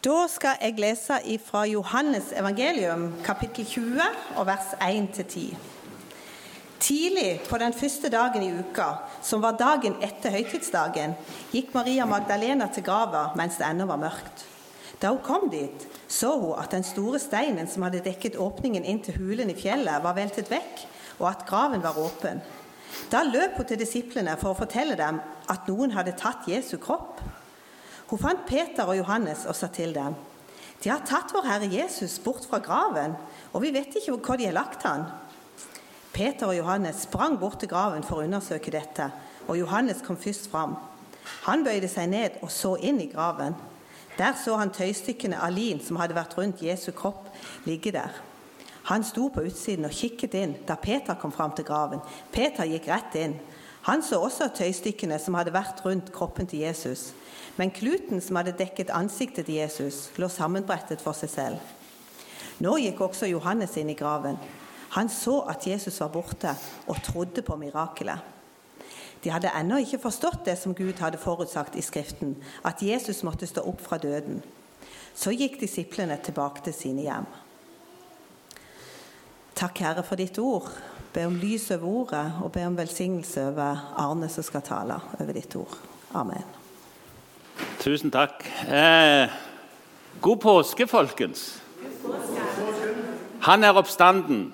Da 0.00 0.22
skal 0.32 0.56
jeg 0.64 0.78
lese 0.80 1.18
fra 1.44 1.66
Johannes 1.68 2.30
evangelium, 2.32 3.10
kapittel 3.20 3.66
20, 3.68 4.00
og 4.40 4.46
vers 4.48 4.70
1-10. 4.80 5.50
Tidlig 6.80 7.42
på 7.50 7.58
den 7.60 7.74
første 7.76 8.08
dagen 8.08 8.42
i 8.42 8.48
uka, 8.48 8.86
som 9.20 9.42
var 9.44 9.58
dagen 9.60 9.98
etter 10.00 10.32
høytidsdagen, 10.32 11.12
gikk 11.52 11.74
Maria 11.76 12.06
Magdalena 12.08 12.70
til 12.72 12.86
grava 12.86 13.26
mens 13.36 13.58
det 13.60 13.66
ennå 13.68 13.84
var 13.90 14.00
mørkt. 14.00 14.46
Da 15.02 15.10
hun 15.12 15.20
kom 15.26 15.44
dit, 15.52 15.84
så 16.08 16.32
hun 16.32 16.56
at 16.56 16.72
den 16.72 16.86
store 16.88 17.20
steinen 17.20 17.68
som 17.68 17.84
hadde 17.84 18.00
dekket 18.06 18.38
åpningen 18.40 18.88
inn 18.88 19.02
til 19.04 19.20
hulen 19.20 19.52
i 19.52 19.58
fjellet, 19.58 20.00
var 20.00 20.16
veltet 20.16 20.48
vekk, 20.48 20.80
og 21.18 21.26
at 21.28 21.44
graven 21.44 21.84
var 21.84 22.00
åpen. 22.00 22.40
Da 23.12 23.20
løp 23.28 23.60
hun 23.60 23.68
til 23.68 23.82
disiplene 23.84 24.38
for 24.40 24.54
å 24.54 24.60
fortelle 24.62 24.96
dem 24.96 25.20
at 25.52 25.68
noen 25.68 25.92
hadde 25.92 26.16
tatt 26.16 26.48
Jesu 26.48 26.78
kropp. 26.80 27.20
Hun 28.10 28.18
fant 28.18 28.42
Peter 28.46 28.88
og 28.90 28.98
Johannes 28.98 29.46
og 29.46 29.54
sa 29.54 29.68
til 29.70 29.94
dem.: 29.94 30.16
De 30.82 30.90
har 30.90 31.04
tatt 31.06 31.30
vår 31.34 31.46
Herre 31.46 31.68
Jesus 31.70 32.18
bort 32.18 32.46
fra 32.50 32.58
graven, 32.58 33.14
og 33.52 33.62
vi 33.62 33.70
vet 33.70 33.94
ikke 33.94 34.16
hvor 34.16 34.36
de 34.36 34.48
har 34.48 34.56
lagt 34.56 34.82
han. 34.82 35.04
Peter 36.12 36.46
og 36.46 36.56
Johannes 36.56 37.04
sprang 37.06 37.38
bort 37.38 37.60
til 37.60 37.68
graven 37.68 38.02
for 38.02 38.18
å 38.18 38.24
undersøke 38.26 38.72
dette, 38.74 39.10
og 39.46 39.58
Johannes 39.58 40.02
kom 40.02 40.18
først 40.18 40.50
fram. 40.50 40.74
Han 41.46 41.62
bøyde 41.64 41.88
seg 41.88 42.10
ned 42.10 42.40
og 42.42 42.50
så 42.50 42.74
inn 42.82 42.98
i 43.00 43.10
graven. 43.12 43.54
Der 44.18 44.34
så 44.36 44.56
han 44.58 44.72
tøystykkene 44.74 45.38
av 45.38 45.54
lin 45.54 45.78
som 45.80 45.96
hadde 46.00 46.16
vært 46.18 46.34
rundt 46.36 46.64
Jesu 46.64 46.90
kropp, 46.96 47.28
ligge 47.64 47.92
der. 47.94 48.10
Han 48.90 49.04
sto 49.06 49.28
på 49.30 49.44
utsiden 49.46 49.86
og 49.86 49.94
kikket 49.94 50.34
inn 50.34 50.56
da 50.66 50.74
Peter 50.80 51.14
kom 51.20 51.32
fram 51.32 51.54
til 51.54 51.68
graven. 51.68 52.02
Peter 52.32 52.66
gikk 52.66 52.88
rett 52.90 53.16
inn. 53.20 53.38
Han 53.88 54.02
så 54.04 54.20
også 54.20 54.50
tøystykkene 54.54 55.16
som 55.18 55.38
hadde 55.38 55.54
vært 55.54 55.80
rundt 55.84 56.12
kroppen 56.12 56.48
til 56.50 56.64
Jesus. 56.66 57.10
Men 57.56 57.72
kluten 57.72 58.20
som 58.20 58.36
hadde 58.36 58.56
dekket 58.58 58.92
ansiktet 58.92 59.48
til 59.48 59.60
Jesus, 59.60 60.08
lå 60.20 60.28
sammenbrettet 60.28 61.00
for 61.00 61.16
seg 61.16 61.32
selv. 61.32 61.70
Nå 62.60 62.76
gikk 62.82 63.00
også 63.00 63.28
Johannes 63.30 63.78
inn 63.80 63.90
i 63.92 63.96
graven. 63.96 64.36
Han 64.96 65.08
så 65.08 65.38
at 65.48 65.66
Jesus 65.66 66.00
var 66.02 66.12
borte, 66.12 66.52
og 66.90 67.00
trodde 67.02 67.42
på 67.46 67.56
mirakelet. 67.56 68.20
De 69.24 69.30
hadde 69.30 69.52
ennå 69.56 69.80
ikke 69.82 70.00
forstått 70.00 70.46
det 70.48 70.56
som 70.58 70.74
Gud 70.76 71.00
hadde 71.00 71.20
forutsagt 71.20 71.76
i 71.76 71.84
Skriften, 71.84 72.36
at 72.64 72.82
Jesus 72.82 73.22
måtte 73.24 73.48
stå 73.48 73.64
opp 73.68 73.80
fra 73.84 73.98
døden. 74.00 74.40
Så 75.14 75.32
gikk 75.36 75.58
disiplene 75.60 76.16
tilbake 76.24 76.64
til 76.64 76.76
sine 76.76 77.04
hjem. 77.04 77.28
Takk, 79.60 79.82
Herre, 79.84 80.04
for 80.06 80.16
ditt 80.16 80.38
ord. 80.40 80.70
Be 81.12 81.26
om 81.26 81.34
lys 81.34 81.70
over 81.74 81.86
ordet, 81.86 82.26
og 82.42 82.52
be 82.52 82.66
om 82.66 82.76
velsignelse 82.78 83.48
over 83.50 83.80
Arne 83.98 84.28
som 84.30 84.46
skal 84.46 84.62
tale 84.62 85.00
over 85.18 85.32
ditt 85.34 85.56
ord. 85.58 85.74
Amen. 86.14 86.44
Tusen 87.80 88.10
takk. 88.10 88.44
Eh, 88.68 89.32
god 90.20 90.36
påske, 90.36 90.86
folkens. 90.86 91.62
Han 93.40 93.64
er 93.64 93.72
oppstanden. 93.72 94.52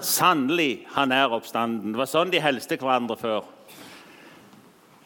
Sannelig, 0.00 0.86
han 0.92 1.12
er 1.12 1.32
oppstanden. 1.32 1.94
Det 1.94 1.98
var 1.98 2.10
sånn 2.10 2.30
de 2.30 2.42
helste 2.44 2.76
hverandre 2.76 3.16
før. 3.16 3.46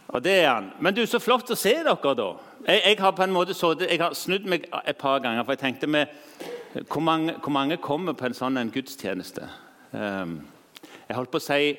Og 0.08 0.24
det 0.24 0.40
er 0.42 0.48
han. 0.50 0.70
Men 0.80 0.96
du, 0.96 1.04
så 1.06 1.20
flott 1.20 1.50
å 1.52 1.56
se 1.56 1.76
dere, 1.84 2.14
da. 2.18 2.28
Jeg, 2.66 2.82
jeg 2.84 3.00
har 3.00 3.12
på 3.14 3.24
en 3.24 3.32
måte 3.32 3.54
så 3.54 3.74
jeg 3.80 4.00
har 4.00 4.16
snudd 4.16 4.48
meg 4.48 4.66
et 4.84 4.98
par 4.98 5.20
ganger, 5.24 5.44
for 5.44 5.54
jeg 5.54 5.62
tenkte 5.62 5.90
med, 5.90 6.10
hvor, 6.88 7.00
mange, 7.00 7.34
hvor 7.42 7.52
mange 7.52 7.76
kommer 7.76 8.12
på 8.12 8.28
en 8.28 8.36
sånn 8.36 8.60
en 8.60 8.72
gudstjeneste? 8.72 9.48
Um, 9.92 10.40
jeg 11.08 11.16
holdt 11.16 11.32
på 11.32 11.40
å 11.40 11.46
si 11.46 11.76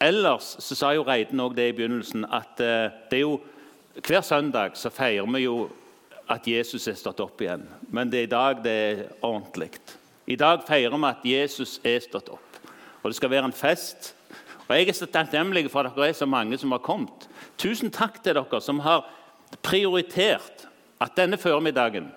Ellers 0.00 0.54
så 0.64 0.76
sa 0.78 0.92
jo 0.96 1.02
Reiden 1.04 1.42
også 1.42 1.58
det 1.58 1.66
i 1.68 1.74
begynnelsen, 1.76 2.22
at 2.24 2.62
uh, 2.62 2.92
det 3.10 3.18
er 3.18 3.24
jo 3.26 3.40
hver 4.00 4.22
søndag 4.24 4.78
så 4.78 4.88
feirer 4.94 5.26
vi 5.34 5.42
jo 5.42 5.56
at 6.30 6.46
Jesus 6.46 6.86
er 6.88 6.96
stått 6.96 7.20
opp 7.20 7.42
igjen. 7.42 7.66
Men 7.90 8.08
det 8.10 8.22
er 8.22 8.28
i 8.28 8.30
dag 8.30 8.62
det 8.64 8.76
er 8.76 9.02
ordentlig. 9.26 9.72
I 10.30 10.38
dag 10.38 10.62
feirer 10.66 10.94
vi 10.94 11.08
at 11.08 11.26
Jesus 11.26 11.80
er 11.84 11.98
stått 12.04 12.30
opp. 12.30 12.60
Og 13.02 13.10
det 13.10 13.18
skal 13.18 13.32
være 13.32 13.50
en 13.50 13.56
fest. 13.56 14.14
Og 14.68 14.76
Jeg 14.76 14.88
er 14.88 14.94
så 14.94 15.06
takknemlig 15.10 15.66
for 15.72 15.82
at 15.82 15.96
dere 15.96 16.12
er 16.14 16.16
så 16.16 16.28
mange 16.30 16.58
som 16.58 16.70
har 16.70 16.84
kommet. 16.86 17.26
Tusen 17.58 17.90
takk 17.90 18.22
til 18.22 18.38
dere 18.38 18.60
som 18.62 18.78
har 18.86 19.08
prioritert 19.66 20.68
at 21.02 21.16
denne 21.18 21.36
formiddagen 21.40 22.12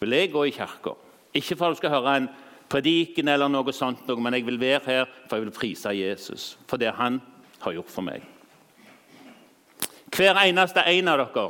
vil 0.00 0.12
jeg 0.12 0.32
gå 0.32 0.44
i 0.44 0.52
kirka. 0.54 0.92
Ikke 1.36 1.56
for 1.56 1.68
at 1.68 1.76
du 1.76 1.80
skal 1.82 1.92
høre 1.92 2.16
en 2.16 2.28
prediken, 2.68 3.28
eller 3.28 3.48
noe 3.48 3.72
sånt, 3.72 4.08
men 4.08 4.36
jeg 4.36 4.46
vil 4.46 4.60
være 4.60 4.84
her 4.84 5.06
for 5.28 5.36
jeg 5.36 5.46
vil 5.46 5.56
prise 5.56 5.94
Jesus 5.96 6.50
for 6.68 6.80
det 6.80 6.92
han 6.96 7.20
har 7.64 7.76
gjort 7.76 7.92
for 7.92 8.06
meg. 8.06 8.24
Hver 10.14 10.40
eneste 10.40 10.84
en 10.88 11.10
av 11.12 11.20
dere 11.20 11.48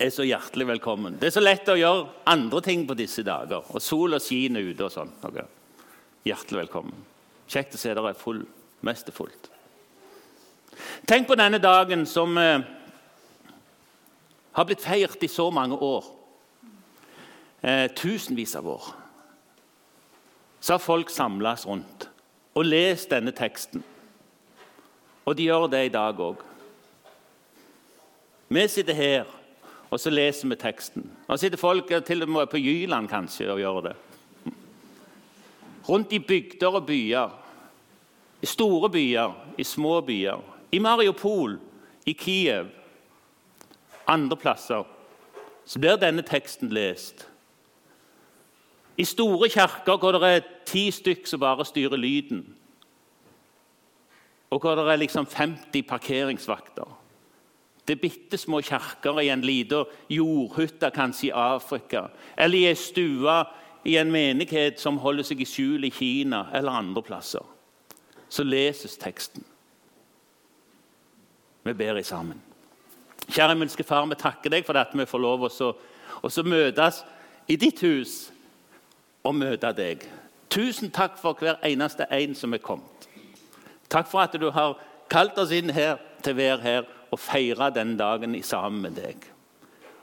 er 0.00 0.10
så 0.12 0.24
hjertelig 0.24 0.66
velkommen. 0.74 1.16
Det 1.20 1.28
er 1.28 1.34
så 1.34 1.42
lett 1.42 1.68
å 1.68 1.76
gjøre 1.76 2.24
andre 2.32 2.60
ting 2.64 2.84
på 2.88 2.96
disse 2.96 3.24
dager. 3.26 3.64
Og 3.68 3.82
sola 3.82 4.20
skinner 4.22 4.64
ute 4.64 4.86
og 4.86 4.92
sånt. 4.92 5.24
Okay. 5.28 5.44
Hjertelig 6.28 6.62
velkommen. 6.64 6.96
Kjekt 7.50 7.76
å 7.76 7.80
se 7.80 7.92
dere 7.92 8.12
er 8.12 8.18
full, 8.18 8.44
mest 8.86 9.10
fullt. 9.12 9.50
Tenk 11.08 11.28
på 11.28 11.36
denne 11.36 11.60
dagen 11.60 12.06
som 12.08 12.36
eh, 12.40 12.64
har 14.56 14.68
blitt 14.68 14.84
feirt 14.84 15.24
i 15.24 15.30
så 15.30 15.50
mange 15.52 15.76
år. 15.76 16.06
Eh, 17.62 17.90
tusenvis 17.94 18.56
av 18.56 18.68
år. 18.68 18.82
Så 20.60 20.72
har 20.72 20.78
folk 20.78 21.10
samles 21.10 21.66
rundt 21.66 22.08
og 22.54 22.66
lest 22.66 23.10
denne 23.10 23.30
teksten. 23.30 23.84
Og 25.24 25.36
de 25.38 25.46
gjør 25.46 25.68
det 25.70 25.84
i 25.86 25.92
dag 25.94 26.18
òg. 26.18 26.42
Vi 28.50 28.66
sitter 28.68 28.98
her, 28.98 29.30
og 29.90 30.00
så 30.00 30.10
leser 30.10 30.50
vi 30.50 30.58
teksten. 30.58 31.06
Og 31.28 31.38
sitter 31.38 31.58
folk 31.58 31.92
til 32.04 32.22
og 32.22 32.28
med 32.28 32.50
på 32.50 32.58
Jyland 32.58 33.08
kanskje 33.08 33.52
og 33.52 33.62
gjør 33.62 33.80
det. 33.86 33.96
Rundt 35.88 36.12
i 36.12 36.18
bygder 36.18 36.74
og 36.74 36.86
byer. 36.86 37.30
I 38.42 38.46
store 38.46 38.90
byer, 38.90 39.34
i 39.58 39.64
små 39.64 40.00
byer. 40.00 40.42
I 40.72 40.78
Mariupol, 40.78 41.60
i 42.06 42.12
Kiev, 42.12 42.66
andre 44.06 44.36
plasser. 44.36 44.82
Så 45.64 45.78
blir 45.78 45.96
denne 45.96 46.22
teksten 46.26 46.68
lest. 46.74 47.28
I 48.96 49.04
store 49.04 49.48
kirker 49.48 49.96
hvor 49.96 50.12
det 50.12 50.28
er 50.28 50.48
ti 50.68 50.90
stykk 50.90 51.26
som 51.26 51.40
bare 51.40 51.64
styrer 51.64 51.96
lyden. 51.96 52.44
Og 54.50 54.60
hvor 54.60 54.76
det 54.76 54.92
er 54.92 55.00
liksom 55.00 55.26
50 55.26 55.82
parkeringsvakter. 55.88 56.98
Det 57.88 57.96
er 57.96 58.00
bitte 58.00 58.38
små 58.38 58.60
kirker 58.60 59.20
i 59.20 59.28
en 59.28 59.40
liten 59.40 59.84
jordhytte, 60.10 60.90
kanskje 60.94 61.26
i 61.26 61.30
Afrika. 61.34 62.06
Eller 62.38 62.58
i 62.58 62.66
ei 62.68 62.74
stue 62.74 63.38
i 63.84 63.96
en 63.96 64.12
menighet 64.12 64.80
som 64.80 65.00
holder 65.02 65.26
seg 65.26 65.40
i 65.42 65.48
skjul 65.48 65.84
i 65.84 65.90
Kina 65.90 66.46
eller 66.54 66.78
andre 66.78 67.02
plasser. 67.02 67.42
Så 68.28 68.44
leses 68.44 68.96
teksten. 68.96 69.44
Vi 71.64 71.72
ber 71.72 71.98
i 71.98 72.02
sammen. 72.02 72.40
Kjære 73.28 73.54
himmelske 73.54 73.84
Far, 73.84 74.06
vi 74.06 74.18
takker 74.18 74.50
deg 74.50 74.66
for 74.66 74.78
at 74.78 74.94
vi 74.94 75.06
får 75.06 75.18
lov 75.22 75.48
å 75.48 76.30
møtes 76.44 77.02
i 77.48 77.56
ditt 77.56 77.80
hus 77.82 78.31
og 79.22 79.34
møte 79.34 79.72
deg. 79.76 80.06
Tusen 80.52 80.90
takk 80.92 81.16
for 81.20 81.38
hver 81.38 81.60
eneste 81.64 82.06
en 82.12 82.34
som 82.36 82.54
er 82.54 82.62
kommet. 82.62 83.08
Takk 83.92 84.08
for 84.08 84.24
at 84.24 84.34
du 84.40 84.50
har 84.50 84.78
kalt 85.12 85.38
oss 85.38 85.52
inn 85.52 85.70
her 85.72 86.00
til 86.24 86.34
å 86.34 86.40
være 86.40 86.62
her 86.64 86.88
og 87.12 87.20
feire 87.20 87.70
den 87.74 87.96
dagen 88.00 88.36
sammen 88.42 88.82
med 88.86 88.98
deg. 89.00 89.28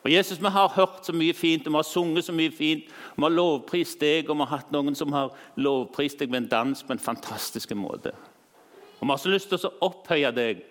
Og 0.03 0.11
Jesus, 0.11 0.39
Vi 0.39 0.47
har 0.47 0.67
hørt 0.69 1.05
så 1.05 1.13
mye 1.13 1.33
fint, 1.33 1.67
og 1.67 1.73
vi 1.73 1.77
har 1.77 1.83
sunget 1.83 2.25
så 2.25 2.31
mye 2.31 2.51
fint. 2.51 2.83
Vi 3.15 3.23
har 3.23 3.29
lovprist 3.29 3.99
deg, 3.99 4.29
og 4.29 4.37
vi 4.37 4.45
har 4.45 4.57
hatt 4.57 4.71
noen 4.71 4.95
som 4.95 5.11
har 5.11 5.33
lovprist 5.57 6.19
deg 6.19 6.31
med 6.31 6.43
en 6.43 6.49
dans 6.49 6.83
på 6.83 6.93
en 6.93 6.99
fantastisk 6.99 7.75
måte. 7.75 8.13
Og 8.99 9.07
Vi 9.07 9.09
har 9.09 9.17
så 9.17 9.29
lyst 9.29 9.49
til 9.49 9.59
å 9.65 9.73
opphøye 9.81 10.31
deg, 10.31 10.63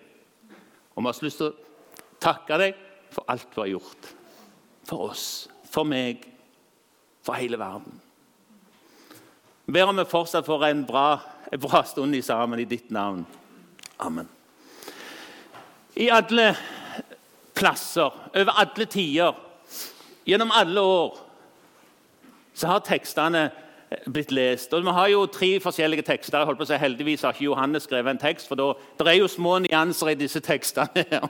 og 0.95 1.03
vi 1.03 1.07
har 1.07 1.13
så 1.13 1.25
lyst 1.25 1.37
til 1.37 1.47
å 1.47 1.55
takke 2.19 2.57
deg 2.57 2.75
for 3.11 3.23
alt 3.27 3.47
du 3.55 3.61
har 3.61 3.67
gjort. 3.67 4.13
For 4.83 5.09
oss, 5.09 5.47
for 5.63 5.83
meg, 5.83 6.25
for 7.21 7.33
hele 7.33 7.59
verden. 7.59 8.08
Ber 9.73 9.85
om 9.85 9.97
vi 9.97 10.05
fortsatt 10.09 10.45
får 10.45 10.65
en 10.65 10.85
bra, 10.85 11.19
en 11.51 11.59
bra 11.61 11.83
stund 11.85 12.15
sammen 12.25 12.59
i 12.59 12.65
ditt 12.65 12.89
navn. 12.89 13.25
Amen. 13.97 14.27
I 15.93 16.09
alle 16.09 16.55
plasser, 17.53 18.09
over 18.33 18.51
alle 18.57 18.85
tider, 18.85 19.35
gjennom 20.25 20.51
alle 20.55 20.81
år, 20.81 21.17
så 22.53 22.71
har 22.71 22.85
tekstene 22.87 23.49
blitt 24.09 24.31
lest. 24.31 24.73
Og 24.73 24.83
Vi 24.85 24.95
har 24.95 25.07
jo 25.07 25.25
tre 25.25 25.51
forskjellige 25.59 26.07
tekster. 26.07 26.39
Jeg 26.39 26.49
holdt 26.49 26.61
på 26.61 26.65
å 26.65 26.71
si, 26.71 26.81
Heldigvis 26.81 27.27
har 27.27 27.33
ikke 27.33 27.49
Johannes 27.49 27.85
skrevet 27.85 28.15
en 28.15 28.21
tekst, 28.21 28.47
for 28.47 28.57
da, 28.57 28.71
det 28.97 29.07
er 29.07 29.19
jo 29.19 29.29
små 29.29 29.59
nyanser 29.59 30.13
i 30.13 30.19
disse 30.19 30.41
tekstene. 30.45 31.21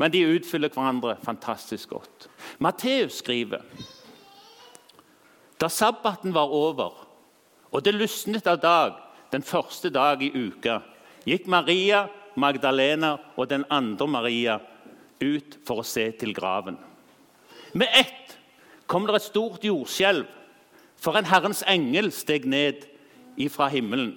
Men 0.00 0.12
de 0.12 0.26
utfyller 0.36 0.72
hverandre 0.72 1.16
fantastisk 1.24 1.96
godt. 1.96 2.28
Matteus 2.58 3.22
skriver 3.22 3.64
da 5.58 5.66
sabbaten 5.66 6.30
var 6.30 6.52
over, 6.54 7.07
og 7.72 7.84
det 7.84 7.94
lysnet 7.96 8.46
av 8.48 8.60
dag, 8.62 8.94
den 9.32 9.44
første 9.44 9.90
dag 9.92 10.22
i 10.24 10.30
uka, 10.32 10.80
gikk 11.28 11.48
Maria 11.50 12.06
Magdalena 12.38 13.16
og 13.36 13.48
den 13.50 13.64
andre 13.70 14.08
Maria 14.08 14.58
ut 15.20 15.58
for 15.66 15.82
å 15.82 15.86
se 15.86 16.06
til 16.16 16.32
graven. 16.36 16.78
Med 17.74 17.90
ett 17.92 18.36
kom 18.88 19.06
det 19.06 19.18
et 19.18 19.26
stort 19.26 19.64
jordskjelv, 19.66 20.26
for 20.98 21.18
en 21.18 21.28
Herrens 21.28 21.60
engel 21.68 22.10
steg 22.14 22.46
ned 22.48 22.86
ifra 23.38 23.68
himmelen. 23.70 24.16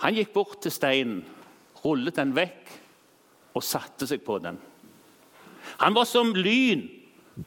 Han 0.00 0.16
gikk 0.16 0.32
bort 0.32 0.62
til 0.64 0.72
steinen, 0.72 1.24
rullet 1.84 2.16
den 2.16 2.32
vekk 2.36 2.70
og 3.54 3.64
satte 3.64 4.08
seg 4.08 4.22
på 4.24 4.38
den. 4.40 4.56
Han 5.82 5.96
var 5.96 6.08
som 6.08 6.32
lyn 6.36 6.86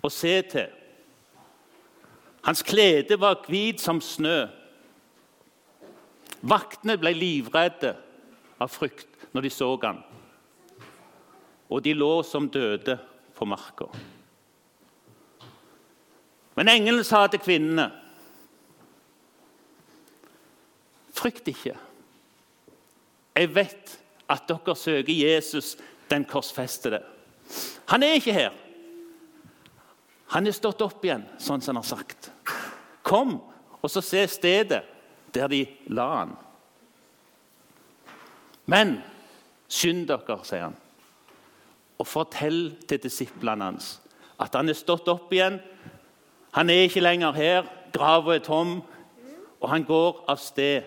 å 0.04 0.12
se 0.14 0.36
til. 0.52 0.70
Hans 2.48 2.64
klede 2.64 3.18
var 3.20 3.42
hvit 3.52 3.82
som 3.84 4.00
snø. 4.00 4.46
Vaktene 6.48 6.96
ble 6.96 7.12
livredde 7.12 7.92
av 8.64 8.72
frykt 8.72 9.26
når 9.36 9.44
de 9.44 9.52
så 9.52 9.68
han. 9.82 10.00
Og 11.68 11.84
de 11.84 11.92
lå 11.92 12.12
som 12.24 12.48
døde 12.48 12.96
på 13.36 13.46
marka. 13.46 13.90
Men 16.56 16.72
engelen 16.72 17.04
sa 17.06 17.26
til 17.28 17.44
kvinnene 17.44 17.92
Frykt 21.18 21.48
ikke. 21.50 21.74
Jeg 23.34 23.50
vet 23.56 23.94
at 24.30 24.44
dere 24.46 24.76
søker 24.78 25.14
Jesus, 25.18 25.72
den 26.12 26.26
korsfestede. 26.30 27.00
Han 27.90 28.06
er 28.06 28.20
ikke 28.20 28.36
her. 28.36 28.54
Han 30.33 30.47
er 30.47 30.56
stått 30.56 30.81
opp 30.83 31.06
igjen, 31.06 31.24
sånn 31.39 31.62
som 31.63 31.75
han 31.75 31.83
har 31.83 31.88
sagt. 31.88 32.31
Kom 33.07 33.38
og 33.81 33.91
så 33.91 34.03
se 34.03 34.25
stedet 34.27 34.81
der 35.35 35.51
de 35.51 35.62
la 35.94 36.07
han. 36.18 36.33
Men 38.68 38.97
skynd 39.71 40.07
dere, 40.09 40.39
sier 40.47 40.68
han, 40.68 40.75
og 41.97 42.07
fortell 42.07 42.75
til 42.88 43.00
disiplene 43.03 43.69
hans 43.69 43.95
at 44.38 44.53
han 44.53 44.69
er 44.69 44.77
stått 44.77 45.07
opp 45.09 45.31
igjen. 45.33 45.57
Han 46.53 46.69
er 46.69 46.85
ikke 46.85 47.01
lenger 47.01 47.33
her, 47.33 47.69
grava 47.95 48.35
er 48.35 48.44
tom, 48.45 48.81
og 49.57 49.69
han 49.71 49.85
går 49.88 50.19
av 50.29 50.41
sted 50.41 50.85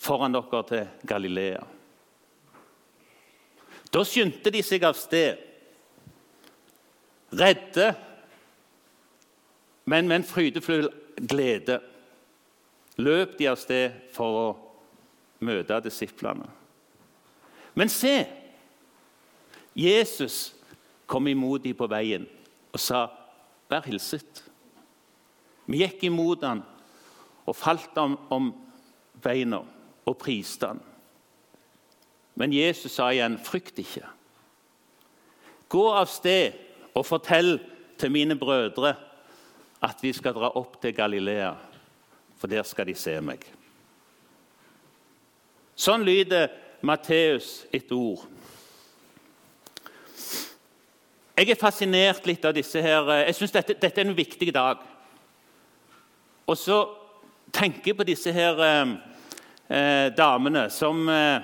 foran 0.00 0.34
dere 0.34 0.60
til 0.68 1.08
Galilea. 1.08 1.62
Da 3.90 4.04
skyndte 4.06 4.52
de 4.52 4.60
seg 4.62 4.84
av 4.86 4.98
sted, 4.98 5.40
redde, 7.32 7.88
men 9.90 10.08
med 10.08 10.20
en 10.20 10.24
frydefull 10.24 10.86
glede 11.28 11.80
løp 13.02 13.32
de 13.38 13.48
av 13.50 13.56
sted 13.58 13.96
for 14.14 14.36
å 14.38 14.48
møte 15.42 15.80
disiplene. 15.82 16.46
Men 17.74 17.90
se! 17.90 18.14
Jesus 19.74 20.52
kom 21.10 21.26
imot 21.30 21.64
dem 21.64 21.74
på 21.78 21.88
veien 21.90 22.28
og 22.70 22.78
sa, 22.78 23.08
'Vær 23.70 23.86
hilset'. 23.86 24.42
Vi 25.66 25.82
gikk 25.82 26.04
imot 26.04 26.44
ham 26.44 26.62
og 27.46 27.56
falt 27.56 27.94
ham 27.96 28.18
om 28.30 28.52
beina 29.22 29.62
og 30.06 30.18
priste 30.18 30.66
ham. 30.66 30.80
Men 32.34 32.52
Jesus 32.52 32.92
sa 32.92 33.10
igjen, 33.10 33.38
'Frykt 33.38 33.78
ikke'. 33.78 34.06
Gå 35.68 35.90
av 35.90 36.06
sted 36.06 36.52
og 36.94 37.06
fortell 37.06 37.60
til 37.98 38.10
mine 38.10 38.38
brødre 38.38 38.96
at 39.80 40.02
vi 40.02 40.12
skal 40.12 40.34
dra 40.36 40.50
opp 40.58 40.76
til 40.82 40.94
Galilea, 40.94 41.54
for 42.38 42.50
der 42.50 42.64
skal 42.68 42.88
de 42.88 42.94
se 42.98 43.14
meg. 43.24 43.44
Sånn 45.80 46.04
lyder 46.04 46.50
Matteus 46.84 47.64
et 47.72 47.88
ord. 47.92 48.26
Jeg 51.40 51.54
er 51.54 51.60
fascinert 51.60 52.26
litt 52.28 52.44
av 52.44 52.52
disse 52.52 52.82
her 52.84 53.06
Jeg 53.22 53.36
syns 53.38 53.54
dette, 53.54 53.76
dette, 53.80 54.00
er 54.02 54.10
en 54.10 54.16
viktig 54.16 54.50
dag. 54.52 54.82
Og 56.44 56.58
så 56.58 56.82
tenker 57.54 57.92
jeg 57.92 57.96
på 57.96 58.04
disse 58.04 58.32
her 58.34 58.60
eh, 58.66 58.92
eh 59.70 60.08
damene 60.12 60.68
som 60.70 61.08
eh, 61.08 61.40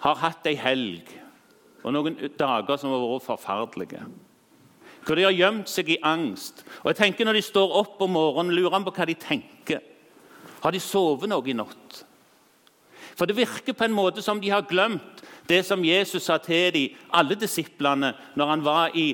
har 0.00 0.16
hatt 0.24 0.46
ei 0.50 0.56
helg 0.58 1.14
og 1.84 1.94
noen 1.94 2.16
dager 2.36 2.76
som 2.76 2.92
har 2.92 3.04
vært 3.04 3.24
forferdelige. 3.24 4.02
Hvor 5.06 5.16
de 5.16 5.24
har 5.24 5.34
gjemt 5.34 5.70
seg 5.70 5.88
i 5.94 6.00
angst. 6.04 6.64
Og 6.82 6.90
jeg 6.90 7.00
tenker 7.00 7.24
Når 7.24 7.38
de 7.38 7.42
står 7.42 7.76
opp 7.80 8.02
om 8.04 8.12
morgenen, 8.14 8.54
lurer 8.54 8.84
på 8.84 8.92
hva 8.94 9.06
de 9.08 9.14
tenker. 9.14 9.80
Har 10.60 10.72
de 10.72 10.80
sovet 10.80 11.28
noe 11.30 11.46
i 11.48 11.56
natt? 11.56 12.04
For 13.16 13.28
det 13.28 13.36
virker 13.36 13.76
på 13.76 13.84
en 13.84 13.96
måte 13.96 14.22
som 14.22 14.40
de 14.40 14.48
har 14.52 14.68
glemt 14.68 15.24
det 15.50 15.64
som 15.66 15.82
Jesus 15.84 16.28
sa 16.28 16.38
til 16.38 16.70
dem, 16.72 16.98
alle 17.12 17.34
disiplene, 17.34 18.12
når 18.38 18.46
han, 18.52 18.62
i, 18.94 19.06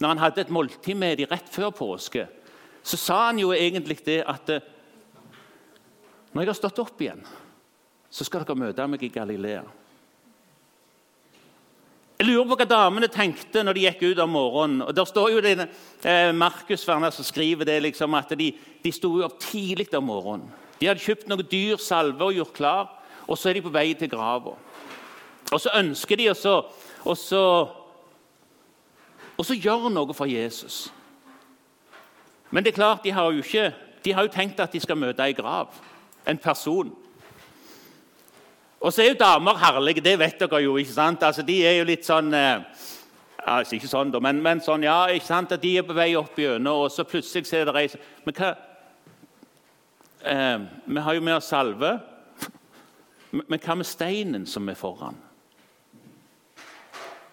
når 0.00 0.08
han 0.08 0.22
hadde 0.22 0.40
et 0.40 0.52
måltid 0.54 0.96
med 0.96 1.18
dem 1.20 1.28
rett 1.30 1.50
før 1.52 1.70
påske. 1.70 2.24
Så 2.82 2.96
sa 2.96 3.26
han 3.26 3.38
jo 3.38 3.52
egentlig 3.52 3.98
det 4.06 4.22
at 4.26 4.48
eh, 4.50 4.64
når 6.32 6.42
jeg 6.42 6.48
har 6.48 6.58
stått 6.58 6.80
opp 6.80 7.02
igjen, 7.02 7.20
så 8.10 8.24
skal 8.24 8.42
dere 8.42 8.56
møte 8.58 8.86
meg 8.88 9.04
i 9.04 9.12
Galilea. 9.12 9.62
Jeg 12.22 12.28
lurer 12.28 12.52
på 12.52 12.54
hva 12.60 12.66
damene 12.70 13.08
tenkte 13.10 13.64
når 13.66 13.74
de 13.74 13.80
gikk 13.82 14.02
ut 14.12 14.20
om 14.22 14.30
morgenen. 14.30 14.82
Og 14.86 14.94
Der 14.94 15.04
står 15.10 15.30
jo 15.32 15.40
det, 15.42 15.68
eh, 16.04 16.30
Markus 16.30 16.86
Werner 16.86 17.10
som 17.10 17.24
skriver 17.24 17.64
det, 17.64 17.82
liksom, 17.82 18.14
at 18.14 18.28
de, 18.38 18.54
de 18.84 18.92
sto 18.92 19.24
opp 19.24 19.40
tidlig 19.40 19.92
om 19.94 20.04
morgenen. 20.04 20.52
De 20.78 20.86
hadde 20.86 21.02
kjøpt 21.02 21.26
noe 21.26 21.42
dyr 21.42 21.76
salve 21.82 22.22
og 22.22 22.32
gjort 22.32 22.54
klar, 22.54 22.88
og 23.26 23.38
så 23.38 23.48
er 23.48 23.54
de 23.54 23.62
på 23.62 23.74
vei 23.74 23.94
til 23.94 24.08
grava. 24.08 24.54
Og 25.50 25.60
så 25.60 25.74
ønsker 25.74 26.16
de 26.16 26.30
å 26.30 26.36
gjøre 29.36 29.90
noe 29.90 30.14
for 30.14 30.26
Jesus. 30.30 30.92
Men 32.52 32.62
det 32.62 32.70
er 32.70 32.78
klart, 32.78 33.02
de 33.02 33.10
har 33.10 33.32
jo, 33.32 33.42
ikke, 33.42 33.74
de 34.04 34.12
har 34.12 34.22
jo 34.22 34.30
tenkt 34.30 34.60
at 34.60 34.70
de 34.70 34.78
skal 34.78 34.96
møte 34.96 35.26
ei 35.26 35.34
grav, 35.34 35.74
en 36.24 36.38
person. 36.38 36.94
Og 38.82 38.90
så 38.90 39.04
er 39.04 39.12
jo 39.12 39.20
damer 39.20 39.58
herlige, 39.62 40.02
det 40.02 40.18
vet 40.18 40.40
dere 40.40 40.58
jo. 40.64 40.76
ikke 40.76 40.92
sant? 40.92 41.22
Altså, 41.22 41.42
De 41.46 41.60
er 41.66 41.76
jo 41.78 41.86
litt 41.86 42.06
sånn 42.06 42.34
eh, 42.34 42.64
altså 43.46 43.76
Ikke 43.76 43.90
sånn, 43.90 44.10
da, 44.10 44.20
men, 44.22 44.40
men, 44.42 44.62
sånn, 44.62 44.82
ja, 44.86 45.06
ikke 45.10 45.28
sant? 45.28 45.54
at 45.54 45.62
de 45.62 45.76
er 45.78 45.86
på 45.86 45.94
vei 45.94 46.12
opp 46.18 46.38
gjennom, 46.38 46.84
og 46.84 46.90
så 46.90 47.06
plutselig 47.06 47.46
ser 47.46 47.70
det 47.70 47.76
ei 47.78 48.00
Men 48.26 48.38
hva 48.38 48.50
eh, 50.26 50.56
Vi 50.86 51.04
har 51.06 51.18
jo 51.18 51.22
med 51.22 51.38
oss 51.38 51.50
salve. 51.54 51.92
Men 53.32 53.62
hva 53.62 53.78
med 53.78 53.88
steinen 53.88 54.46
som 54.46 54.68
er 54.68 54.76
foran? 54.76 55.16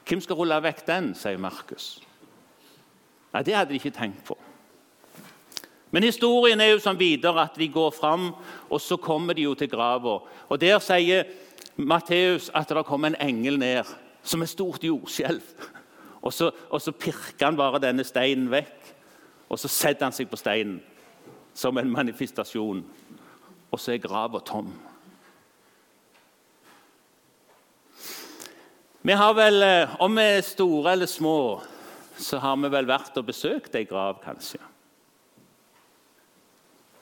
Hvem 0.09 0.21
skal 0.25 0.39
rulle 0.39 0.61
vekk 0.63 0.85
den, 0.87 1.11
sier 1.13 1.37
Markus. 1.37 1.99
Nei, 3.33 3.43
Det 3.43 3.57
hadde 3.57 3.73
de 3.73 3.81
ikke 3.81 3.93
tenkt 3.93 4.23
på. 4.25 4.37
Men 5.91 6.05
historien 6.05 6.61
er 6.61 6.73
jo 6.73 6.81
sånn 6.83 6.99
videre 6.99 7.47
at 7.47 7.57
de 7.57 7.67
går 7.73 7.91
fram, 7.95 8.29
og 8.69 8.81
så 8.81 8.97
kommer 9.01 9.33
de 9.33 9.47
jo 9.47 9.55
til 9.57 9.71
grava. 9.71 10.19
Og 10.49 10.61
der 10.61 10.77
sier 10.83 11.25
Matteus 11.79 12.51
at 12.53 12.69
det 12.69 12.85
kommer 12.85 13.09
en 13.09 13.21
engel 13.23 13.57
ned 13.57 13.89
som 14.23 14.43
et 14.43 14.51
stort 14.51 14.83
jordskjelv. 14.85 15.41
Og 16.21 16.33
så, 16.35 16.51
og 16.69 16.81
så 16.83 16.91
pirker 16.91 17.47
han 17.47 17.57
bare 17.57 17.81
denne 17.81 18.03
steinen 18.05 18.51
vekk, 18.51 18.93
og 19.49 19.57
så 19.57 19.71
setter 19.71 20.09
han 20.09 20.13
seg 20.13 20.29
på 20.29 20.37
steinen 20.37 20.77
som 21.57 21.77
en 21.79 21.89
manifestasjon. 21.89 22.83
Og 23.69 23.81
så 23.81 23.95
er 23.95 24.03
grava 24.03 24.41
tom. 24.45 24.69
Vi 29.01 29.15
har 29.15 29.33
vel, 29.33 29.63
eh, 29.63 29.95
Om 29.99 30.15
vi 30.15 30.21
er 30.21 30.41
store 30.41 30.91
eller 30.91 31.05
små, 31.05 31.61
så 32.17 32.39
har 32.39 32.57
vi 32.57 32.69
vel 32.69 32.85
vært 32.85 33.17
og 33.17 33.25
besøkt 33.25 33.75
ei 33.75 33.85
grav, 33.87 34.19
kanskje. 34.21 34.59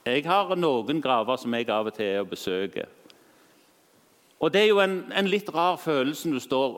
Jeg 0.08 0.24
har 0.24 0.56
noen 0.56 1.02
graver 1.04 1.36
som 1.42 1.54
jeg 1.58 1.68
av 1.68 1.90
og 1.90 1.96
til 1.98 2.06
er 2.08 2.22
og 2.22 2.30
besøker. 2.32 2.88
Og 4.40 4.54
Det 4.54 4.62
er 4.62 4.68
jo 4.70 4.80
en, 4.80 5.00
en 5.18 5.28
litt 5.28 5.50
rar 5.50 5.80
følelse 5.82 6.30
du 6.30 6.40
står 6.40 6.76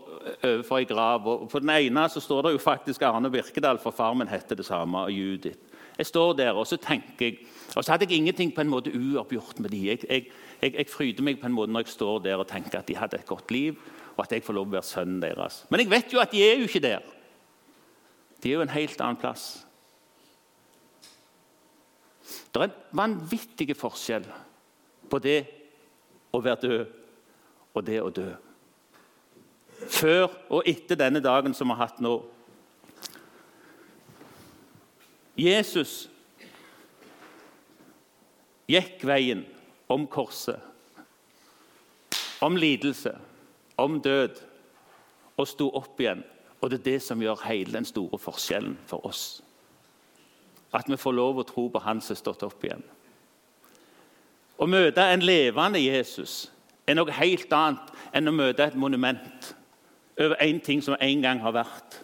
overfor 0.47 0.79
ei 0.79 0.87
grav. 0.87 1.27
På 1.51 1.59
den 1.59 1.69
ene 1.69 2.05
så 2.09 2.23
står 2.23 2.47
det 2.47 2.53
jo 2.55 2.61
faktisk 2.63 3.03
Arne 3.03 3.29
Birkedal, 3.29 3.77
for 3.83 3.91
far 3.91 4.15
min 4.15 4.31
heter 4.31 4.55
det 4.55 4.65
samme, 4.65 4.97
og 4.97 5.11
Judith. 5.11 5.59
Jeg 5.99 6.07
står 6.07 6.33
der 6.39 6.55
og 6.55 6.65
så 6.67 6.77
tenker 6.79 7.25
jeg, 7.25 7.39
og 7.75 7.83
så 7.83 7.91
hadde 7.91 8.07
jeg 8.07 8.17
ingenting 8.17 8.53
på 8.55 8.63
en 8.63 8.71
måte 8.71 8.93
uoppgjort 8.95 9.59
med 9.59 9.69
de. 9.75 9.81
Jeg, 9.89 9.99
jeg, 10.09 10.29
jeg, 10.61 10.75
jeg 10.77 10.89
fryder 10.89 11.25
meg 11.27 11.41
på 11.41 11.49
en 11.49 11.57
måte 11.57 11.75
når 11.75 11.83
jeg 11.83 11.97
står 11.97 12.21
der 12.23 12.39
og 12.39 12.47
tenker 12.47 12.79
at 12.79 12.87
de 12.87 12.95
hadde 12.95 13.19
et 13.19 13.27
godt 13.27 13.51
liv, 13.51 13.75
og 14.15 14.23
at 14.23 14.31
jeg 14.31 14.43
får 14.43 14.55
lov 14.55 14.71
å 14.71 14.77
være 14.77 14.87
sønnen 14.87 15.19
deres. 15.21 15.65
Men 15.69 15.83
jeg 15.83 15.91
vet 15.91 16.13
jo 16.15 16.23
at 16.23 16.31
de 16.31 16.45
er 16.47 16.55
jo 16.61 16.69
ikke 16.71 16.85
der. 16.87 17.03
De 18.39 18.49
er 18.49 18.55
jo 18.55 18.63
en 18.63 18.71
helt 18.71 19.03
annen 19.03 19.19
plass. 19.19 19.49
Det 22.51 22.61
er 22.61 22.67
en 22.69 22.77
vanvittig 22.97 23.75
forskjell 23.77 24.27
på 25.09 25.19
det 25.23 25.39
å 26.33 26.41
være 26.43 26.61
død 26.63 26.95
og 27.73 27.85
det 27.85 27.99
å 28.01 28.11
dø. 28.13 28.29
Før 29.89 30.27
og 30.51 30.67
etter 30.67 30.99
denne 30.99 31.21
dagen 31.23 31.55
som 31.55 31.69
vi 31.69 31.77
har 31.77 31.87
hatt 31.87 32.01
nå. 32.03 32.17
Jesus 35.39 36.09
gikk 38.69 39.05
veien 39.07 39.45
om 39.89 40.05
korset, 40.11 40.59
om 42.43 42.57
lidelse, 42.59 43.15
om 43.79 43.97
død, 44.03 44.35
og 45.39 45.47
sto 45.47 45.69
opp 45.79 46.01
igjen 46.03 46.25
Og 46.59 46.67
det 46.67 46.81
er 46.81 46.87
det 46.89 46.99
som 46.99 47.21
gjør 47.23 47.45
hele 47.45 47.71
den 47.71 47.85
store 47.87 48.17
forskjellen 48.19 48.73
for 48.83 49.05
oss. 49.07 49.39
At 50.73 50.89
vi 50.89 50.97
får 50.97 51.15
lov 51.17 51.41
å 51.41 51.47
tro 51.47 51.67
på 51.69 51.81
Han 51.81 52.01
som 52.01 52.13
er 52.13 52.19
stått 52.19 52.43
opp 52.45 52.63
igjen. 52.63 52.83
Å 54.59 54.67
møte 54.67 55.05
en 55.07 55.23
levende 55.23 55.79
Jesus 55.79 56.49
er 56.89 56.97
noe 56.97 57.13
helt 57.15 57.53
annet 57.55 57.93
enn 58.15 58.27
å 58.27 58.35
møte 58.35 58.65
et 58.65 58.77
monument 58.77 59.53
over 60.19 60.35
én 60.43 60.59
ting 60.59 60.81
som 60.83 60.97
en 60.99 61.23
gang 61.23 61.39
har 61.39 61.55
vært. 61.55 62.01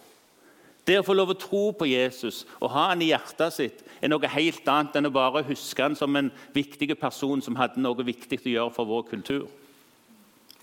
Det 0.85 0.99
å 1.01 1.05
få 1.05 1.15
lov 1.17 1.33
å 1.33 1.39
tro 1.41 1.63
på 1.75 1.87
Jesus 1.89 2.43
og 2.59 2.69
ha 2.71 2.91
han 2.91 3.01
i 3.01 3.09
hjertet 3.09 3.53
sitt 3.55 3.81
er 3.99 4.11
noe 4.11 4.29
helt 4.29 4.67
annet 4.69 4.95
enn 4.99 5.09
å 5.09 5.13
bare 5.13 5.43
huske 5.47 5.81
han 5.81 5.97
som 5.97 6.15
en 6.15 6.29
viktig 6.53 6.93
person 7.01 7.41
som 7.41 7.57
hadde 7.59 7.81
noe 7.81 8.05
viktig 8.05 8.39
å 8.45 8.53
gjøre 8.53 8.75
for 8.75 8.87
vår 8.87 9.07
kultur. 9.09 9.47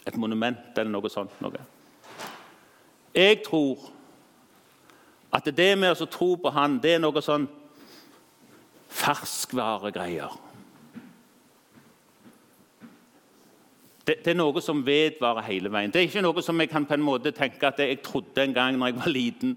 Et 0.07 0.17
monument 0.17 0.79
eller 0.79 0.91
noe 0.91 1.11
sånt. 1.11 1.35
Noe. 1.43 1.61
Jeg 3.13 3.43
tror 3.45 3.91
at 5.33 5.49
det 5.51 5.73
med 5.79 5.99
å 5.99 6.09
tro 6.09 6.37
på 6.39 6.53
han, 6.55 6.79
det 6.81 6.97
er 6.97 7.03
noe 7.03 7.23
sånn 7.25 7.49
ferskvaregreier. 8.93 10.39
Det, 14.07 14.17
det, 14.25 14.33
er 14.33 14.39
noe 14.39 14.61
som 14.63 14.81
vedvarer 14.87 15.47
hele 15.47 15.71
veien. 15.71 15.93
Det 15.93 16.01
er 16.01 16.09
ikke 16.09 16.25
noe 16.25 16.43
som 16.43 16.59
jeg 16.61 16.71
kan 16.73 16.87
på 16.87 16.97
en 16.99 17.05
måte 17.07 17.31
tenke 17.35 17.69
at 17.69 17.79
jeg 17.79 18.01
trodde 18.03 18.43
en 18.43 18.55
gang 18.55 18.79
når 18.79 18.91
jeg 18.91 18.99
var 18.99 19.15
liten, 19.15 19.55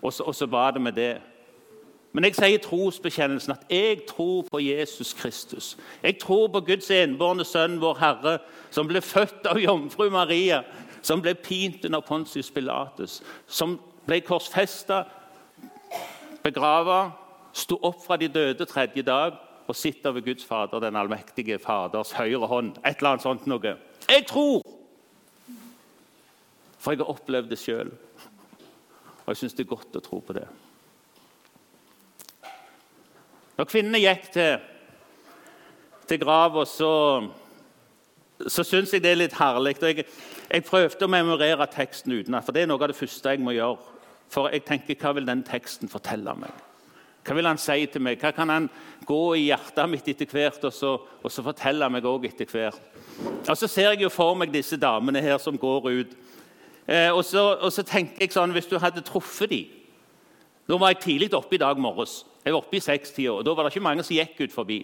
og 0.00 0.12
så, 0.12 0.24
og 0.24 0.34
så 0.34 0.48
var 0.48 0.72
det 0.72 0.82
med 0.82 0.96
det. 0.96 1.12
Men 2.12 2.24
jeg 2.24 2.36
sier 2.36 2.60
trosbekjennelsen 2.60 3.54
at 3.54 3.68
jeg 3.72 4.02
tror 4.08 4.44
på 4.50 4.60
Jesus 4.60 5.12
Kristus. 5.16 5.76
Jeg 6.02 6.18
tror 6.20 6.48
på 6.52 6.60
Guds 6.60 6.90
enbårne 6.90 7.44
sønn, 7.44 7.78
vår 7.80 8.00
Herre, 8.00 8.34
som 8.70 8.88
ble 8.88 9.00
født 9.04 9.48
av 9.48 9.60
jomfru 9.60 10.10
Maria, 10.12 10.62
som 11.02 11.22
ble 11.24 11.34
pint 11.34 11.84
under 11.88 12.00
Pontius 12.04 12.50
Pilatus, 12.50 13.20
som 13.46 13.78
ble 14.06 14.20
korsfesta, 14.24 15.04
begrava, 16.42 17.12
sto 17.52 17.78
opp 17.82 18.00
fra 18.04 18.16
de 18.16 18.28
døde 18.32 18.66
tredje 18.68 19.02
dag 19.06 19.36
og 19.68 19.76
sitter 19.76 20.10
ved 20.10 20.24
Guds 20.26 20.44
Fader, 20.44 20.80
den 20.80 20.96
allmektige 20.96 21.58
Faders 21.58 22.12
høyre 22.12 22.46
hånd. 22.46 22.74
Et 22.84 22.98
eller 22.98 23.14
annet 23.14 23.24
sånt 23.24 23.46
noe. 23.46 23.76
Jeg 24.08 24.26
tror! 24.28 24.62
For 26.82 26.92
jeg 26.92 27.02
har 27.04 27.12
opplevd 27.12 27.52
det 27.52 27.60
sjøl. 27.62 27.92
Og 29.22 29.28
jeg 29.30 29.42
syns 29.42 29.54
det 29.54 29.64
er 29.66 29.70
godt 29.70 29.96
å 29.96 30.02
tro 30.02 30.18
på 30.24 30.34
det. 30.34 30.48
Når 33.56 33.68
kvinnene 33.70 34.00
gikk 34.02 34.26
til, 34.34 34.56
til 36.10 36.20
grava, 36.24 36.64
så, 36.66 36.90
så 38.42 38.64
syns 38.66 38.96
jeg 38.96 39.04
det 39.04 39.12
er 39.12 39.20
litt 39.20 39.38
herlig. 39.38 39.76
Jeg, 39.78 40.08
jeg, 40.48 40.66
prøvde 40.66 41.06
å 41.06 41.12
memorere 41.12 41.68
teksten 41.70 42.16
utenat, 42.16 42.48
for 42.48 42.56
det 42.56 42.64
er 42.64 42.72
noe 42.72 42.82
av 42.82 42.90
det 42.90 42.98
første 42.98 43.36
jeg 43.36 43.44
må 43.44 43.54
gjøre. 43.54 43.78
For 44.32 44.50
jeg 44.50 44.64
tenker, 44.66 44.98
hva 44.98 45.14
vil 45.14 45.28
den 45.28 45.44
teksten 45.46 45.92
fortelle 45.92 46.34
meg? 46.40 46.71
Hva 47.22 47.36
vil 47.38 47.46
han 47.46 47.60
si 47.60 47.84
til 47.86 48.02
meg? 48.02 48.18
Hva 48.18 48.32
kan 48.34 48.50
han 48.50 48.68
gå 49.06 49.20
i 49.38 49.46
hjertet 49.46 49.90
mitt 49.90 50.08
etter 50.10 50.26
hvert 50.26 50.64
og 50.66 50.74
så, 50.74 50.96
og 51.22 51.30
så 51.30 51.44
fortelle 51.46 51.88
meg 51.92 52.06
òg 52.08 52.26
etter 52.26 52.50
hvert? 52.50 52.80
Og 53.48 53.56
Så 53.56 53.68
ser 53.68 53.92
jeg 53.92 54.02
jo 54.02 54.10
for 54.10 54.34
meg 54.34 54.52
disse 54.52 54.76
damene 54.76 55.22
her 55.22 55.38
som 55.38 55.58
går 55.58 55.90
ut. 55.90 56.16
Eh, 56.88 57.10
og, 57.14 57.24
så, 57.24 57.44
og, 57.60 57.70
så, 57.72 57.84
tenker 57.86 58.24
jeg 58.24 58.34
sånn, 58.34 58.50
Hvis 58.50 58.66
du 58.66 58.74
hadde 58.82 59.04
truffet 59.06 59.52
dem 59.52 59.68
Nå 60.66 60.80
var 60.82 60.90
jeg 60.90 61.02
tidlig 61.04 61.28
oppe 61.34 61.54
i 61.54 61.60
dag 61.62 61.78
morges. 61.78 62.24
Jeg 62.42 62.54
var 62.54 62.62
oppe 62.62 62.78
i 62.78 62.82
sekstida, 62.82 63.32
og 63.34 63.44
da 63.44 63.54
var 63.54 63.66
det 63.66 63.72
ikke 63.72 63.82
mange 63.82 64.02
som 64.06 64.14
gikk 64.14 64.44
ut 64.44 64.54
forbi. 64.54 64.78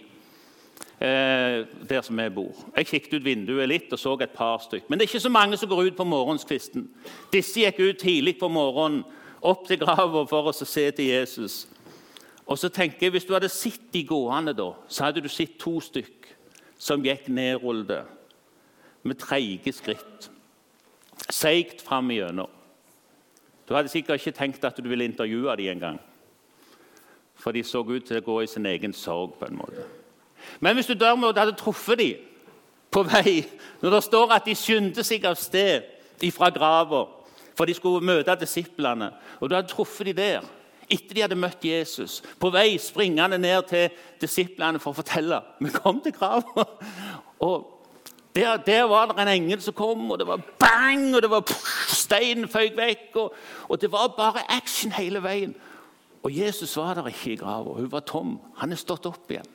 Eh, 0.99 1.65
der 1.87 2.01
som 2.03 2.19
jeg 2.19 2.33
bor. 2.35 2.51
Jeg 2.75 2.87
kikket 2.87 3.13
ut 3.13 3.23
vinduet 3.23 3.69
litt 3.71 3.93
og 3.95 3.99
så 3.99 4.17
et 4.19 4.35
par 4.35 4.59
stykker. 4.59 4.89
Men 4.89 4.99
det 4.99 5.05
er 5.05 5.11
ikke 5.13 5.23
så 5.23 5.31
mange 5.31 5.57
som 5.57 5.71
går 5.71 5.85
ut 5.87 5.95
på 5.95 6.07
morgenskvisten. 6.07 6.89
Disse 7.31 7.63
gikk 7.63 7.79
ut 7.79 8.01
tidlig 8.03 8.35
på 8.39 8.51
morgenen, 8.51 9.05
opp 9.39 9.63
til 9.67 9.79
grava 9.79 10.25
for 10.27 10.51
å 10.51 10.53
se 10.53 10.89
til 10.91 11.07
Jesus. 11.13 11.61
Og 12.49 12.57
så 12.57 12.69
tenker 12.69 12.97
jeg, 13.01 13.11
Hvis 13.11 13.25
du 13.25 13.33
hadde 13.33 13.49
sett 13.49 13.93
de 13.93 14.03
gående, 14.03 14.53
da, 14.53 14.71
så 14.87 15.03
hadde 15.03 15.21
du 15.21 15.29
sett 15.29 15.59
to 15.59 15.79
stykk 15.81 16.25
som 16.79 17.03
gikk 17.03 17.27
nedrullet 17.29 18.07
med 19.03 19.19
treige 19.19 19.73
skritt. 19.73 20.29
Seigt 21.29 21.81
fram 21.81 22.09
igjennom. 22.11 22.49
Du 23.67 23.75
hadde 23.75 23.91
sikkert 23.91 24.19
ikke 24.19 24.37
tenkt 24.37 24.65
at 24.65 24.77
du 24.77 24.89
ville 24.89 25.05
intervjue 25.05 25.55
dem 25.59 25.75
engang. 25.75 25.99
For 27.35 27.51
de 27.51 27.63
så 27.63 27.83
ut 27.85 28.05
til 28.07 28.17
å 28.17 28.25
gå 28.25 28.41
i 28.41 28.47
sin 28.47 28.65
egen 28.65 28.93
sorg. 28.93 29.37
på 29.39 29.45
en 29.45 29.57
måte. 29.57 29.85
Men 30.59 30.75
hvis 30.75 30.87
du 30.87 30.93
derimot 30.93 31.37
hadde 31.37 31.55
truffet 31.55 31.99
dem 31.99 32.17
på 32.91 33.03
vei, 33.03 33.45
når 33.81 33.89
det 33.89 34.03
står 34.03 34.31
at 34.33 34.45
de 34.45 34.55
skyndte 34.55 35.03
seg 35.03 35.25
av 35.25 35.35
sted 35.35 35.83
fra 36.31 36.49
grava 36.49 37.05
for 37.55 37.65
de 37.65 37.73
skulle 37.73 38.05
møte 38.05 38.35
disiplene, 38.39 39.11
og 39.39 39.49
du 39.49 39.55
hadde 39.55 39.67
truffet 39.67 40.07
dem 40.07 40.15
der 40.15 40.58
etter 40.89 41.15
de 41.15 41.23
hadde 41.25 41.37
møtt 41.39 41.65
Jesus, 41.65 42.19
på 42.41 42.49
vei 42.53 42.77
springende 42.81 43.37
ned 43.37 43.67
til 43.69 43.89
disiplene 44.21 44.81
for 44.81 44.93
å 44.93 44.99
fortelle. 44.99 45.41
Vi 45.61 45.73
kom 45.73 46.01
til 46.03 46.15
grava, 46.15 46.65
og 47.47 47.75
der, 48.35 48.57
der, 48.57 48.83
var 48.83 49.05
det 49.09 49.21
en 49.21 49.27
engel 49.27 49.61
som 49.61 49.73
kom, 49.73 50.11
og 50.11 50.19
det 50.19 50.27
var 50.27 50.41
bang, 50.59 51.15
og 51.15 51.21
det 51.21 51.29
var 51.31 51.49
steinen 51.89 52.47
føyk 52.47 52.77
vekk. 52.77 53.07
Og, 53.15 53.33
og, 53.67 53.81
det 53.81 53.91
var 53.91 54.13
bare 54.17 54.45
action 54.53 54.93
hele 54.95 55.23
veien. 55.23 55.55
Og 56.23 56.37
Jesus 56.37 56.77
var 56.77 56.93
der 56.93 57.07
ikke 57.07 57.33
i 57.33 57.39
grava. 57.39 57.73
Hun 57.73 57.91
var 57.91 57.99
tom. 57.99 58.37
Han 58.61 58.71
er 58.71 58.79
stått 58.79 59.07
opp 59.09 59.31
igjen. 59.31 59.49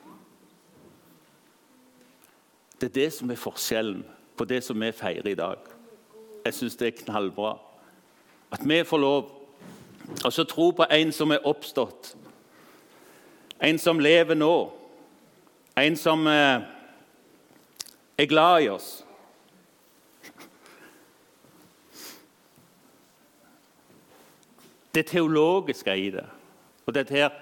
Det 2.81 2.89
er 2.89 2.97
det 2.99 3.13
som 3.13 3.31
er 3.31 3.39
forskjellen 3.39 4.03
på 4.35 4.45
det 4.45 4.59
som 4.63 4.81
vi 4.81 4.91
feirer 4.91 5.31
i 5.31 5.39
dag. 5.39 5.71
Jeg 6.45 6.53
syns 6.53 6.75
det 6.75 6.87
er 6.87 6.99
knallbra. 7.05 7.55
At 8.51 8.65
vi 8.67 8.83
får 8.83 9.01
lov 9.01 9.31
og 10.23 10.33
så 10.33 10.43
tro 10.43 10.71
på 10.75 10.85
en 10.91 11.11
som 11.13 11.31
er 11.31 11.45
oppstått, 11.47 12.15
en 13.63 13.79
som 13.79 13.99
lever 13.99 14.37
nå, 14.37 14.53
en 15.79 15.97
som 15.97 16.27
eh, 16.27 16.65
er 18.17 18.29
glad 18.29 18.63
i 18.63 18.69
oss. 18.69 18.89
Det 24.95 25.05
teologiske 25.09 25.95
i 25.99 26.11
det, 26.13 26.25
og 26.85 26.95
dette 26.95 27.15
her, 27.15 27.33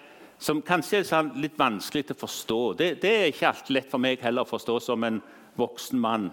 som 0.42 0.64
kanskje 0.66 1.00
er 1.00 1.08
sånn 1.08 1.36
litt 1.40 1.60
vanskelig 1.60 2.08
til 2.08 2.18
å 2.18 2.24
forstå 2.24 2.62
det, 2.80 2.88
det, 3.04 3.12
er 3.12 3.30
ikke 3.30 3.52
alltid 3.52 3.78
lett 3.78 3.92
for 3.92 4.02
meg 4.02 4.24
heller 4.26 4.44
å 4.44 4.50
forstå 4.50 4.80
som 4.84 5.06
en 5.08 5.22
voksen 5.60 6.02
mann. 6.02 6.32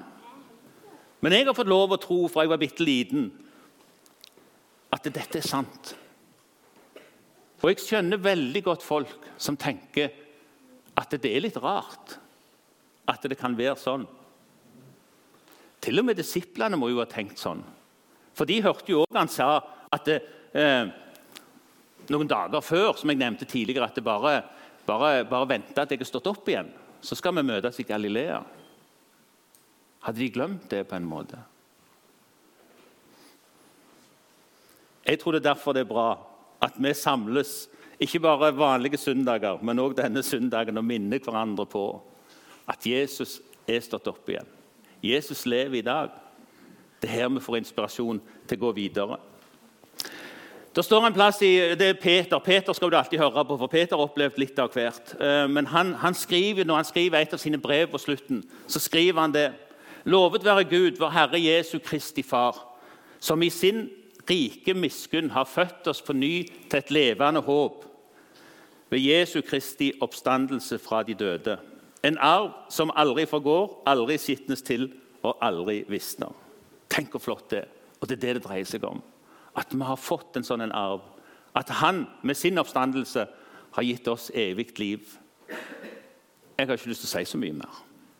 Men 1.20 1.36
jeg 1.36 1.46
har 1.46 1.54
fått 1.54 1.70
lov 1.70 1.92
å 1.92 2.00
tro 2.00 2.24
fra 2.32 2.46
jeg 2.46 2.52
var 2.54 2.62
bitte 2.62 2.86
liten, 2.86 3.28
at 4.90 5.04
dette 5.06 5.38
er 5.38 5.46
sant. 5.46 5.92
Og 7.60 7.68
jeg 7.68 7.82
skjønner 7.84 8.22
veldig 8.24 8.62
godt 8.64 8.84
folk 8.84 9.28
som 9.40 9.58
tenker 9.60 10.12
at 11.00 11.12
det 11.20 11.28
er 11.28 11.44
litt 11.44 11.58
rart 11.60 12.16
at 13.10 13.26
det 13.28 13.36
kan 13.38 13.56
være 13.58 13.76
sånn. 13.80 14.06
Til 15.80 16.00
og 16.00 16.06
med 16.08 16.18
disiplene 16.20 16.78
må 16.80 16.90
jo 16.92 17.00
ha 17.00 17.08
tenkt 17.08 17.40
sånn. 17.40 17.62
For 18.36 18.48
de 18.48 18.60
hørte 18.64 18.92
jo 18.92 19.02
òg 19.04 19.18
han 19.18 19.30
sa 19.32 19.58
at 19.92 20.06
det, 20.08 20.20
eh, 20.54 20.88
noen 22.08 22.28
dager 22.30 22.64
før 22.64 22.96
som 22.96 23.10
jeg 23.10 23.20
nevnte 23.20 23.48
tidligere, 23.48 23.88
at 23.88 23.94
det 23.94 24.04
bare, 24.04 24.42
bare, 24.86 25.24
bare 25.24 25.48
venta 25.48 25.82
at 25.82 25.90
jeg 25.90 26.00
har 26.00 26.08
stått 26.08 26.30
opp 26.30 26.48
igjen, 26.48 26.70
så 27.00 27.16
skal 27.16 27.34
vi 27.36 27.46
møtes 27.48 27.80
i 27.80 27.88
Galilea. 27.88 28.40
Hadde 30.00 30.18
de 30.18 30.32
glemt 30.32 30.68
det 30.70 30.86
på 30.88 30.96
en 30.96 31.08
måte? 31.08 31.38
Jeg 35.04 35.18
tror 35.20 35.32
det 35.32 35.42
er 35.42 35.50
derfor 35.50 35.74
det 35.74 35.84
er 35.84 35.90
bra 35.90 36.08
at 36.70 36.78
vi 36.80 36.94
samles 36.94 37.68
ikke 38.00 38.22
bare 38.24 38.54
vanlige 38.56 38.96
søndager, 38.96 39.60
men 39.62 39.82
òg 39.82 39.96
denne 39.98 40.22
søndagen 40.24 40.80
og 40.80 40.86
minner 40.86 41.20
hverandre 41.20 41.66
på 41.68 41.84
at 42.70 42.86
Jesus 42.86 43.40
er 43.68 43.82
stått 43.84 44.08
opp 44.08 44.28
igjen. 44.30 44.48
Jesus 45.04 45.44
lever 45.46 45.80
i 45.80 45.84
dag. 45.84 46.14
Det 47.00 47.08
er 47.08 47.22
her 47.22 47.28
vi 47.34 47.42
får 47.44 47.60
inspirasjon 47.60 48.20
til 48.48 48.58
å 48.58 48.64
gå 48.66 48.72
videre. 48.76 49.18
Det 50.70 50.84
står 50.86 51.08
en 51.08 51.14
plass 51.14 51.40
i, 51.42 51.74
det 51.74 51.86
er 51.88 51.96
Peter 51.98 52.38
Peter 52.38 52.76
skal 52.76 52.92
du 52.92 52.96
alltid 52.96 53.18
høre 53.18 53.42
på, 53.44 53.56
for 53.58 53.72
Peter 53.72 53.96
har 53.98 54.06
opplevd 54.06 54.38
litt 54.38 54.60
av 54.62 54.70
hvert. 54.70 55.16
Eh, 55.18 55.46
men 55.50 55.66
han, 55.66 55.96
han 55.98 56.14
skriver, 56.14 56.64
når 56.64 56.82
han 56.82 56.88
skriver 56.88 57.18
et 57.18 57.34
av 57.34 57.42
sine 57.42 57.58
brev 57.58 57.88
på 57.90 57.98
slutten, 57.98 58.44
så 58.70 58.78
skriver 58.78 59.20
han 59.20 59.34
det. 59.34 59.48
Lovet 60.06 60.46
være 60.46 60.68
Gud, 60.70 61.00
vår 61.00 61.10
Herre 61.12 61.40
Jesu 61.42 61.80
Kristi 61.82 62.22
Far, 62.22 62.56
som 63.20 63.42
i 63.42 63.50
sin 63.50 63.88
rike 64.30 64.74
miskunn 64.74 65.30
har 65.34 65.48
født 65.48 65.90
oss 65.90 66.02
på 66.02 66.14
ny 66.16 66.44
til 66.70 66.78
et 66.78 66.92
levende 66.94 67.42
håp 67.44 67.84
ved 68.90 68.98
Jesu 68.98 69.40
Kristi 69.46 69.92
oppstandelse 70.02 70.78
fra 70.78 71.02
de 71.02 71.14
døde. 71.14 71.58
En 72.02 72.18
arv 72.18 72.50
som 72.70 72.90
aldri 72.96 73.26
forgår, 73.26 73.82
aldri 73.86 74.16
skitnes 74.18 74.62
til 74.66 74.88
og 75.22 75.36
aldri 75.44 75.82
visner. 75.88 76.32
Tenk 76.90 77.12
hvor 77.14 77.22
flott 77.22 77.50
det 77.50 77.58
er. 77.64 77.68
Og 78.00 78.08
det 78.08 78.16
er 78.16 78.20
det 78.20 78.34
det 78.38 78.44
dreier 78.46 78.64
seg 78.64 78.84
om. 78.88 79.02
At 79.56 79.74
vi 79.74 79.84
har 79.84 80.00
fått 80.00 80.38
en 80.38 80.46
sånn 80.46 80.64
en 80.64 80.72
arv. 80.72 81.04
At 81.54 81.68
han 81.82 82.06
med 82.22 82.38
sin 82.38 82.58
oppstandelse 82.58 83.26
har 83.76 83.86
gitt 83.86 84.08
oss 84.08 84.30
evig 84.34 84.72
liv. 84.80 85.04
Jeg 86.56 86.66
har 86.66 86.76
ikke 86.76 86.90
lyst 86.90 87.04
til 87.04 87.10
å 87.10 87.12
si 87.12 87.24
så 87.28 87.40
mye 87.40 87.58
mer. 87.60 87.89